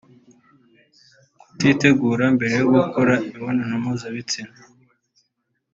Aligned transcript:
Kutitegura 1.49 2.23
mbere 2.35 2.53
yo 2.61 2.67
gukora 2.75 3.13
imibonano 3.25 3.75
mpuzabitsina 3.81 4.55